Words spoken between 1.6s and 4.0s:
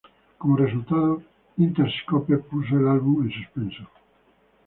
Interscope puso el álbum en suspenso.